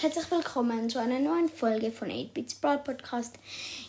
[0.00, 3.34] herzlich willkommen zu einer neuen Folge von 8-Bits Broad Podcast.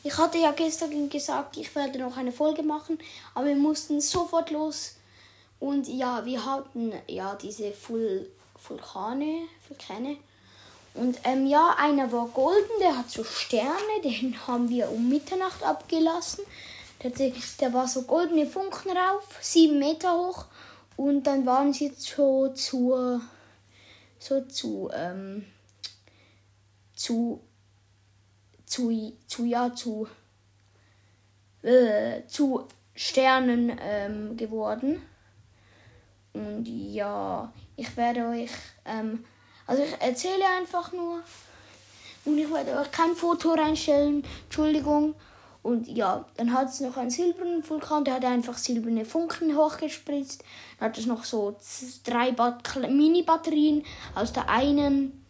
[0.04, 2.98] Ich hatte ja gestern gesagt, ich werde noch eine Folge machen,
[3.36, 4.96] aber wir mussten sofort los.
[5.60, 8.28] Und ja, wir hatten ja diese Vul
[8.68, 10.18] Vulkane, Vulkane.
[10.96, 15.62] Und ähm, ja, einer war golden, der hat so Sterne, den haben wir um Mitternacht
[15.62, 16.46] abgelassen.
[17.04, 20.46] Der, der war so goldene Funken rauf, sieben Meter hoch.
[20.98, 23.22] Und dann waren sie so zur
[24.18, 25.46] so zu, ähm,
[27.06, 27.40] zu,
[28.66, 30.08] zu, zu, ja, zu,
[31.62, 35.04] äh, zu Sternen ähm, geworden.
[36.34, 38.50] Und ja, ich werde euch,
[38.86, 39.24] ähm,
[39.68, 41.22] also ich erzähle einfach nur
[42.26, 45.14] und ich werde euch kein Foto reinstellen, Entschuldigung.
[45.62, 50.44] Und ja, dann hat es noch einen silbernen Vulkan, der hat einfach silberne Funken hochgespritzt.
[50.80, 51.56] Dann hat es noch so
[52.04, 53.84] drei Mini-Batterien.
[54.16, 55.24] Aus der einen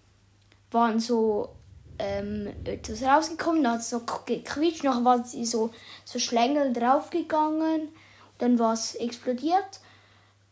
[0.72, 1.56] waren so
[2.00, 5.72] ähm, etwas rausgekommen, dann hat es so gequietscht, noch war sie so,
[6.04, 7.90] so Schlängel draufgegangen.
[8.38, 9.80] Dann war es explodiert.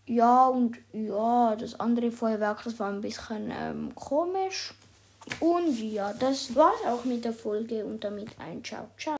[0.05, 4.73] Ja, und ja, das andere Feuerwerk, das war ein bisschen ähm, komisch.
[5.39, 9.15] Und ja, das war's auch mit der Folge und damit ein Ciao, ciao.